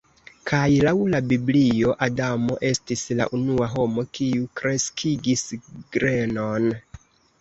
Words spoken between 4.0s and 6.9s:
kiu kreskigis grenon.